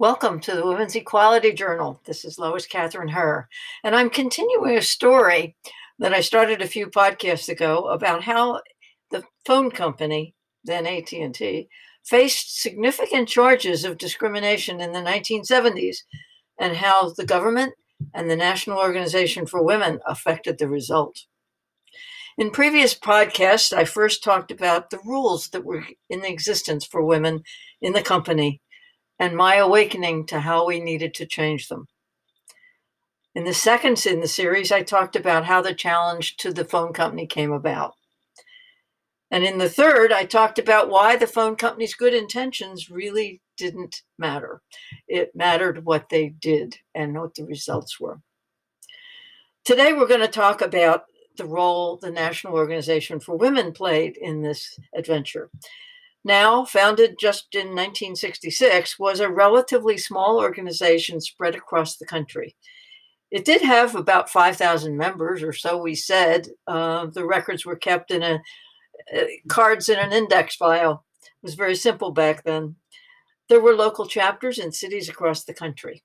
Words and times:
Welcome 0.00 0.40
to 0.40 0.56
the 0.56 0.66
Women's 0.66 0.96
Equality 0.96 1.52
Journal. 1.52 2.00
This 2.04 2.24
is 2.24 2.36
Lois 2.36 2.66
Kathryn 2.66 3.10
Herr, 3.10 3.48
and 3.84 3.94
I'm 3.94 4.10
continuing 4.10 4.76
a 4.76 4.82
story 4.82 5.54
that 6.00 6.12
I 6.12 6.20
started 6.20 6.60
a 6.60 6.66
few 6.66 6.88
podcasts 6.88 7.48
ago 7.48 7.86
about 7.86 8.24
how 8.24 8.60
the 9.12 9.22
phone 9.46 9.70
company, 9.70 10.34
then 10.64 10.84
AT&T, 10.84 11.68
faced 12.04 12.60
significant 12.60 13.28
charges 13.28 13.84
of 13.84 13.96
discrimination 13.96 14.80
in 14.80 14.90
the 14.90 14.98
1970s 14.98 15.98
and 16.58 16.78
how 16.78 17.10
the 17.10 17.24
government 17.24 17.74
and 18.12 18.28
the 18.28 18.34
National 18.34 18.78
Organization 18.78 19.46
for 19.46 19.62
Women 19.62 20.00
affected 20.08 20.58
the 20.58 20.68
result. 20.68 21.20
In 22.36 22.50
previous 22.50 22.98
podcasts, 22.98 23.72
I 23.72 23.84
first 23.84 24.24
talked 24.24 24.50
about 24.50 24.90
the 24.90 24.98
rules 25.04 25.50
that 25.50 25.64
were 25.64 25.86
in 26.10 26.24
existence 26.24 26.84
for 26.84 27.04
women 27.04 27.44
in 27.80 27.92
the 27.92 28.02
company 28.02 28.60
and 29.18 29.36
my 29.36 29.56
awakening 29.56 30.26
to 30.26 30.40
how 30.40 30.66
we 30.66 30.80
needed 30.80 31.14
to 31.14 31.26
change 31.26 31.68
them. 31.68 31.86
In 33.34 33.44
the 33.44 33.54
second 33.54 34.04
in 34.06 34.20
the 34.20 34.28
series, 34.28 34.70
I 34.70 34.82
talked 34.82 35.16
about 35.16 35.44
how 35.44 35.60
the 35.60 35.74
challenge 35.74 36.36
to 36.38 36.52
the 36.52 36.64
phone 36.64 36.92
company 36.92 37.26
came 37.26 37.52
about. 37.52 37.94
And 39.30 39.42
in 39.42 39.58
the 39.58 39.68
third, 39.68 40.12
I 40.12 40.24
talked 40.24 40.60
about 40.60 40.88
why 40.88 41.16
the 41.16 41.26
phone 41.26 41.56
company's 41.56 41.94
good 41.94 42.14
intentions 42.14 42.90
really 42.90 43.40
didn't 43.56 44.02
matter. 44.18 44.62
It 45.08 45.34
mattered 45.34 45.84
what 45.84 46.08
they 46.08 46.28
did 46.28 46.76
and 46.94 47.18
what 47.18 47.34
the 47.34 47.44
results 47.44 47.98
were. 47.98 48.20
Today, 49.64 49.92
we're 49.92 50.06
going 50.06 50.20
to 50.20 50.28
talk 50.28 50.60
about 50.60 51.04
the 51.36 51.46
role 51.46 51.96
the 51.96 52.12
National 52.12 52.54
Organization 52.54 53.18
for 53.18 53.36
Women 53.36 53.72
played 53.72 54.16
in 54.16 54.42
this 54.42 54.78
adventure 54.94 55.50
now 56.24 56.64
founded 56.64 57.16
just 57.18 57.54
in 57.54 57.68
1966, 57.68 58.98
was 58.98 59.20
a 59.20 59.28
relatively 59.28 59.98
small 59.98 60.38
organization 60.38 61.20
spread 61.20 61.54
across 61.54 61.96
the 61.96 62.06
country. 62.06 62.56
It 63.30 63.44
did 63.44 63.62
have 63.62 63.94
about 63.94 64.30
5,000 64.30 64.96
members, 64.96 65.42
or 65.42 65.52
so 65.52 65.76
we 65.76 65.94
said. 65.94 66.48
Uh, 66.66 67.06
the 67.06 67.26
records 67.26 67.66
were 67.66 67.76
kept 67.76 68.10
in 68.10 68.22
a 68.22 68.40
uh, 69.14 69.24
cards 69.48 69.88
in 69.88 69.98
an 69.98 70.12
index 70.12 70.56
file. 70.56 71.04
It 71.22 71.30
was 71.42 71.54
very 71.54 71.74
simple 71.74 72.10
back 72.10 72.44
then. 72.44 72.76
There 73.48 73.60
were 73.60 73.74
local 73.74 74.06
chapters 74.06 74.58
in 74.58 74.72
cities 74.72 75.08
across 75.08 75.44
the 75.44 75.52
country. 75.52 76.02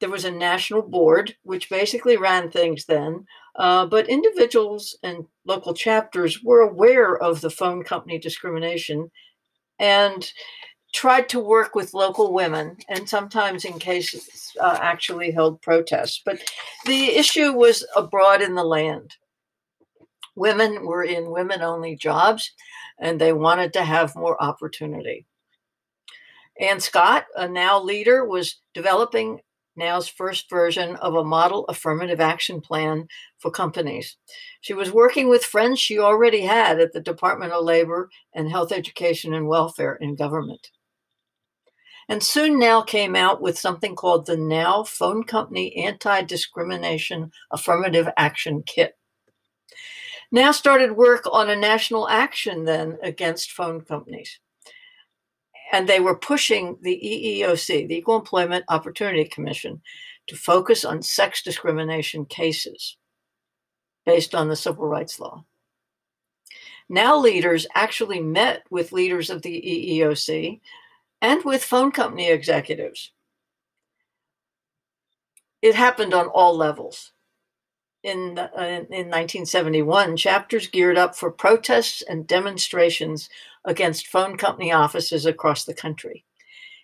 There 0.00 0.08
was 0.08 0.24
a 0.24 0.30
national 0.30 0.82
board, 0.82 1.36
which 1.42 1.70
basically 1.70 2.16
ran 2.16 2.50
things 2.50 2.86
then, 2.86 3.26
uh, 3.60 3.84
but 3.84 4.08
individuals 4.08 4.96
and 5.02 5.26
local 5.44 5.74
chapters 5.74 6.42
were 6.42 6.60
aware 6.60 7.18
of 7.18 7.42
the 7.42 7.50
phone 7.50 7.84
company 7.84 8.18
discrimination 8.18 9.10
and 9.78 10.32
tried 10.94 11.28
to 11.28 11.38
work 11.38 11.74
with 11.74 11.92
local 11.92 12.32
women 12.32 12.74
and 12.88 13.06
sometimes 13.06 13.66
in 13.66 13.78
cases 13.78 14.50
uh, 14.60 14.78
actually 14.80 15.30
held 15.30 15.60
protests. 15.60 16.22
But 16.24 16.40
the 16.86 17.10
issue 17.10 17.52
was 17.52 17.86
abroad 17.94 18.40
in 18.40 18.54
the 18.54 18.64
land. 18.64 19.14
Women 20.36 20.86
were 20.86 21.04
in 21.04 21.30
women 21.30 21.60
only 21.60 21.96
jobs 21.96 22.50
and 22.98 23.20
they 23.20 23.34
wanted 23.34 23.74
to 23.74 23.84
have 23.84 24.16
more 24.16 24.42
opportunity. 24.42 25.26
Ann 26.58 26.80
Scott, 26.80 27.26
a 27.36 27.46
NOW 27.46 27.82
leader, 27.82 28.24
was 28.24 28.58
developing 28.72 29.40
NOW's 29.80 30.06
first 30.06 30.48
version 30.48 30.94
of 30.96 31.14
a 31.14 31.24
model 31.24 31.64
affirmative 31.64 32.20
action 32.20 32.60
plan 32.60 33.08
for 33.38 33.50
companies. 33.50 34.16
She 34.60 34.74
was 34.74 34.92
working 34.92 35.28
with 35.28 35.44
friends 35.44 35.80
she 35.80 35.98
already 35.98 36.42
had 36.42 36.78
at 36.78 36.92
the 36.92 37.00
Department 37.00 37.52
of 37.52 37.64
Labor 37.64 38.10
and 38.34 38.48
Health 38.48 38.70
Education 38.70 39.34
and 39.34 39.48
Welfare 39.48 39.96
in 39.96 40.14
government. 40.14 40.70
And 42.08 42.22
soon 42.22 42.58
NOW 42.58 42.82
came 42.82 43.16
out 43.16 43.40
with 43.40 43.58
something 43.58 43.96
called 43.96 44.26
the 44.26 44.36
NOW 44.36 44.84
Phone 44.84 45.24
Company 45.24 45.74
Anti 45.76 46.22
Discrimination 46.22 47.32
Affirmative 47.50 48.08
Action 48.16 48.62
Kit. 48.64 48.96
NOW 50.30 50.52
started 50.52 50.92
work 50.92 51.24
on 51.32 51.50
a 51.50 51.56
national 51.56 52.08
action 52.08 52.64
then 52.64 52.98
against 53.02 53.52
phone 53.52 53.80
companies 53.80 54.38
and 55.72 55.88
they 55.88 56.00
were 56.00 56.16
pushing 56.16 56.76
the 56.82 57.00
EEOC, 57.02 57.88
the 57.88 57.96
Equal 57.96 58.16
Employment 58.16 58.64
Opportunity 58.68 59.24
Commission, 59.24 59.80
to 60.26 60.36
focus 60.36 60.84
on 60.84 61.02
sex 61.02 61.42
discrimination 61.42 62.24
cases 62.24 62.96
based 64.04 64.34
on 64.34 64.48
the 64.48 64.56
civil 64.56 64.86
rights 64.86 65.20
law. 65.20 65.44
Now, 66.88 67.16
leaders 67.16 67.66
actually 67.74 68.20
met 68.20 68.64
with 68.70 68.92
leaders 68.92 69.30
of 69.30 69.42
the 69.42 70.00
EEOC 70.00 70.60
and 71.22 71.44
with 71.44 71.62
phone 71.62 71.92
company 71.92 72.30
executives. 72.30 73.12
It 75.62 75.74
happened 75.74 76.14
on 76.14 76.26
all 76.26 76.56
levels. 76.56 77.12
In, 78.02 78.38
uh, 78.38 78.48
in 78.56 79.10
1971, 79.10 80.16
chapters 80.16 80.68
geared 80.68 80.96
up 80.96 81.14
for 81.14 81.30
protests 81.30 82.02
and 82.02 82.26
demonstrations 82.26 83.28
against 83.66 84.06
phone 84.06 84.38
company 84.38 84.72
offices 84.72 85.26
across 85.26 85.64
the 85.64 85.74
country. 85.74 86.24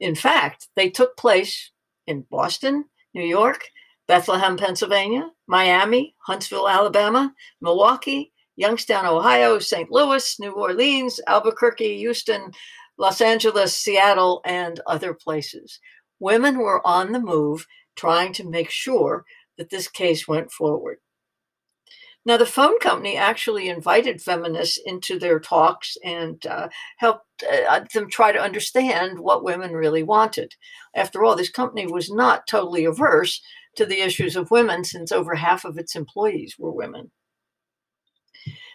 In 0.00 0.14
fact, 0.14 0.68
they 0.76 0.90
took 0.90 1.16
place 1.16 1.70
in 2.06 2.26
Boston, 2.30 2.84
New 3.14 3.24
York, 3.24 3.64
Bethlehem, 4.06 4.56
Pennsylvania, 4.56 5.30
Miami, 5.46 6.14
Huntsville, 6.18 6.68
Alabama, 6.68 7.34
Milwaukee, 7.60 8.32
Youngstown, 8.56 9.06
Ohio, 9.06 9.58
St. 9.58 9.90
Louis, 9.90 10.40
New 10.40 10.52
Orleans, 10.52 11.20
Albuquerque, 11.26 11.98
Houston, 11.98 12.50
Los 12.98 13.20
Angeles, 13.20 13.76
Seattle, 13.76 14.40
and 14.44 14.80
other 14.86 15.14
places. 15.14 15.78
Women 16.18 16.58
were 16.58 16.84
on 16.86 17.12
the 17.12 17.20
move 17.20 17.66
trying 17.96 18.32
to 18.32 18.48
make 18.48 18.70
sure 18.70 19.24
that 19.58 19.70
this 19.70 19.88
case 19.88 20.26
went 20.26 20.50
forward. 20.50 20.98
Now, 22.24 22.36
the 22.36 22.46
phone 22.46 22.78
company 22.80 23.16
actually 23.16 23.68
invited 23.68 24.20
feminists 24.20 24.78
into 24.84 25.18
their 25.18 25.40
talks 25.40 25.96
and 26.04 26.44
uh, 26.46 26.68
helped 26.98 27.24
uh, 27.42 27.80
them 27.94 28.10
try 28.10 28.32
to 28.32 28.40
understand 28.40 29.18
what 29.18 29.44
women 29.44 29.72
really 29.72 30.02
wanted. 30.02 30.54
After 30.94 31.24
all, 31.24 31.36
this 31.36 31.48
company 31.48 31.86
was 31.86 32.10
not 32.10 32.46
totally 32.46 32.84
averse 32.84 33.40
to 33.76 33.86
the 33.86 34.00
issues 34.00 34.36
of 34.36 34.50
women 34.50 34.84
since 34.84 35.12
over 35.12 35.34
half 35.34 35.64
of 35.64 35.78
its 35.78 35.94
employees 35.94 36.56
were 36.58 36.72
women. 36.72 37.10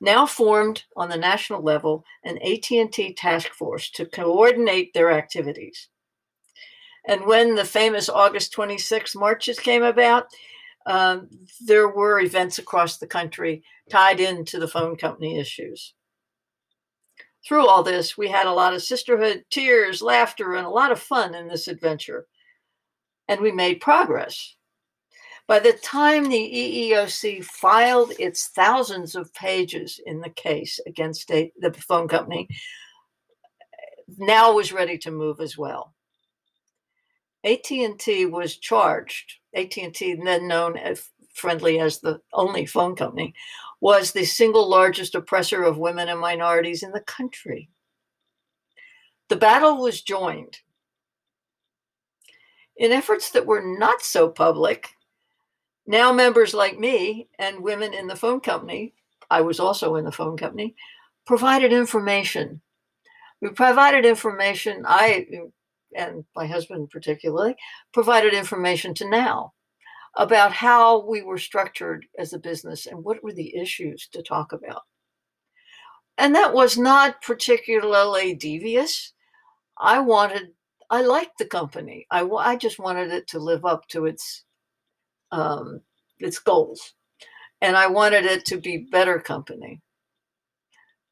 NOW 0.00 0.26
formed 0.26 0.84
on 0.96 1.08
the 1.08 1.16
national 1.16 1.62
level 1.62 2.04
an 2.24 2.38
AT&T 2.38 3.14
task 3.14 3.48
force 3.52 3.90
to 3.92 4.06
coordinate 4.06 4.92
their 4.94 5.10
activities. 5.10 5.88
And 7.06 7.24
when 7.24 7.54
the 7.54 7.64
famous 7.64 8.08
August 8.08 8.52
26 8.52 9.16
marches 9.16 9.58
came 9.58 9.82
about, 9.82 10.26
um, 10.86 11.28
there 11.60 11.88
were 11.88 12.20
events 12.20 12.58
across 12.58 12.96
the 12.96 13.06
country 13.06 13.62
tied 13.90 14.20
into 14.20 14.58
the 14.58 14.68
phone 14.68 14.96
company 14.96 15.38
issues. 15.38 15.94
Through 17.46 17.66
all 17.66 17.82
this, 17.82 18.18
we 18.18 18.28
had 18.28 18.46
a 18.46 18.52
lot 18.52 18.74
of 18.74 18.82
sisterhood, 18.82 19.44
tears, 19.50 20.02
laughter, 20.02 20.54
and 20.54 20.66
a 20.66 20.70
lot 20.70 20.92
of 20.92 20.98
fun 20.98 21.34
in 21.34 21.48
this 21.48 21.68
adventure. 21.68 22.26
And 23.28 23.40
we 23.40 23.52
made 23.52 23.80
progress. 23.80 24.54
By 25.46 25.60
the 25.60 25.72
time 25.72 26.28
the 26.28 26.90
EEOC 26.92 27.42
filed 27.42 28.12
its 28.18 28.48
thousands 28.48 29.14
of 29.14 29.32
pages 29.32 29.98
in 30.04 30.20
the 30.20 30.28
case 30.28 30.78
against 30.86 31.28
the 31.28 31.50
phone 31.78 32.06
company, 32.06 32.48
NOW 34.18 34.52
was 34.52 34.72
ready 34.72 34.98
to 34.98 35.10
move 35.10 35.40
as 35.40 35.56
well. 35.56 35.94
AT&T 37.44 38.26
was 38.26 38.58
charged 38.58 39.36
AT&T, 39.58 40.14
then 40.14 40.48
known 40.48 40.76
as 40.76 41.10
friendly 41.34 41.78
as 41.78 42.00
the 42.00 42.20
only 42.32 42.66
phone 42.66 42.96
company, 42.96 43.34
was 43.80 44.12
the 44.12 44.24
single 44.24 44.68
largest 44.68 45.14
oppressor 45.14 45.62
of 45.62 45.78
women 45.78 46.08
and 46.08 46.20
minorities 46.20 46.82
in 46.82 46.90
the 46.92 47.00
country. 47.00 47.68
The 49.28 49.36
battle 49.36 49.78
was 49.78 50.02
joined. 50.02 50.58
In 52.76 52.92
efforts 52.92 53.30
that 53.32 53.46
were 53.46 53.62
not 53.62 54.02
so 54.02 54.28
public, 54.28 54.90
NOW 55.86 56.12
members 56.12 56.54
like 56.54 56.78
me 56.78 57.28
and 57.38 57.62
women 57.62 57.92
in 57.94 58.06
the 58.06 58.16
phone 58.16 58.40
company, 58.40 58.94
I 59.30 59.40
was 59.40 59.60
also 59.60 59.96
in 59.96 60.04
the 60.04 60.12
phone 60.12 60.36
company, 60.36 60.74
provided 61.26 61.72
information. 61.72 62.60
We 63.40 63.50
provided 63.50 64.04
information. 64.04 64.84
I 64.86 65.26
and 65.94 66.24
my 66.34 66.46
husband 66.46 66.90
particularly, 66.90 67.56
provided 67.92 68.34
information 68.34 68.94
to 68.94 69.08
NOW 69.08 69.52
about 70.16 70.52
how 70.52 71.06
we 71.06 71.22
were 71.22 71.38
structured 71.38 72.06
as 72.18 72.32
a 72.32 72.38
business 72.38 72.86
and 72.86 73.04
what 73.04 73.22
were 73.22 73.32
the 73.32 73.56
issues 73.56 74.08
to 74.12 74.22
talk 74.22 74.52
about. 74.52 74.82
And 76.16 76.34
that 76.34 76.52
was 76.52 76.76
not 76.76 77.22
particularly 77.22 78.34
devious. 78.34 79.12
I 79.78 80.00
wanted, 80.00 80.48
I 80.90 81.02
liked 81.02 81.38
the 81.38 81.46
company. 81.46 82.06
I, 82.10 82.24
I 82.24 82.56
just 82.56 82.80
wanted 82.80 83.12
it 83.12 83.28
to 83.28 83.38
live 83.38 83.64
up 83.64 83.86
to 83.88 84.06
its 84.06 84.44
um, 85.30 85.82
its 86.18 86.38
goals, 86.38 86.94
and 87.60 87.76
I 87.76 87.86
wanted 87.86 88.24
it 88.24 88.44
to 88.46 88.56
be 88.58 88.88
better 88.90 89.20
company. 89.20 89.80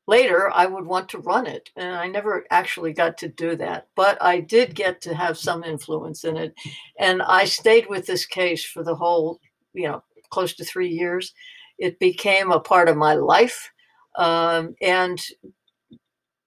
Later 0.07 0.51
I 0.53 0.67
would 0.67 0.87
want 0.87 1.09
to 1.11 1.19
run 1.19 1.47
it. 1.47 1.71
And 1.77 1.95
I 1.95 2.09
never 2.09 2.45
actually 2.51 2.93
got 2.93 3.19
to 3.19 3.29
do 3.29 3.57
that, 3.57 3.89
but 3.95 4.23
I 4.23 4.41
did 4.41 4.75
get 4.75 5.01
to 5.03 5.15
have 5.15 5.39
some 5.39 5.65
influence 5.65 6.25
in 6.25 6.37
it. 6.37 6.55
And 6.99 7.23
I 7.23 7.45
stayed 7.45 7.89
with 7.89 8.07
this 8.07 8.27
case 8.27 8.65
for 8.65 8.83
the 8.83 8.95
whole, 8.95 9.41
you 9.75 9.89
know, 9.89 10.03
close 10.31 10.55
to 10.55 10.65
three 10.65 10.89
years. 10.89 11.33
It 11.79 11.99
became 11.99 12.51
a 12.51 12.61
part 12.61 12.89
of 12.89 12.97
my 12.97 13.15
life 13.15 13.71
um, 14.17 14.75
and 14.81 15.21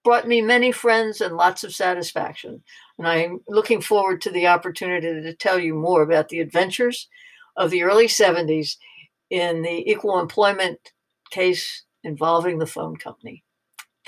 brought 0.04 0.28
me 0.28 0.42
many 0.42 0.72
friends 0.72 1.22
and 1.22 1.36
lots 1.36 1.64
of 1.64 1.76
satisfaction. 1.76 2.64
And 2.98 3.08
I'm 3.08 3.42
looking 3.48 3.82
forward 3.82 4.22
to 4.22 4.32
the 4.32 4.48
opportunity 4.48 5.22
to 5.22 5.36
tell 5.36 5.60
you 5.60 5.74
more 5.74 6.02
about 6.02 6.30
the 6.30 6.40
adventures 6.40 7.08
of 7.58 7.70
the 7.70 7.84
early 7.84 8.08
70s 8.08 8.78
in 9.30 9.62
the 9.62 9.90
equal 9.90 10.20
employment 10.20 10.80
case 11.30 11.84
involving 12.04 12.58
the 12.58 12.66
phone 12.66 12.96
company. 12.96 13.44